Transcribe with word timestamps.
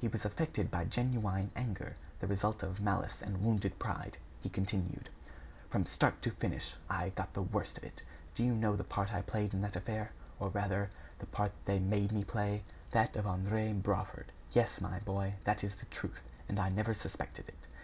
He 0.00 0.08
was 0.08 0.24
affected 0.24 0.68
by 0.68 0.84
genuine 0.84 1.52
anger 1.54 1.94
the 2.18 2.26
result 2.26 2.64
of 2.64 2.80
malice 2.80 3.22
and 3.22 3.44
wounded 3.44 3.78
pride. 3.78 4.18
He 4.40 4.48
continued: 4.48 5.10
"From 5.70 5.86
start 5.86 6.20
to 6.22 6.32
finish, 6.32 6.74
I 6.90 7.10
got 7.10 7.34
the 7.34 7.42
worst 7.42 7.78
of 7.78 7.84
it. 7.84 8.02
Do 8.34 8.42
you 8.42 8.52
know 8.52 8.74
the 8.74 8.82
part 8.82 9.14
I 9.14 9.22
played 9.22 9.54
in 9.54 9.60
that 9.60 9.76
affair, 9.76 10.10
or 10.40 10.48
rather 10.48 10.90
the 11.20 11.26
part 11.26 11.52
they 11.66 11.78
made 11.78 12.10
me 12.10 12.24
play? 12.24 12.64
That 12.90 13.14
of 13.14 13.26
André 13.26 13.80
Brawford! 13.80 14.32
Yes, 14.50 14.80
my 14.80 14.98
boy, 14.98 15.34
that 15.44 15.62
is 15.62 15.76
the 15.76 15.86
truth, 15.86 16.28
and 16.48 16.58
I 16.58 16.68
never 16.68 16.92
suspected 16.92 17.46
it. 17.48 17.68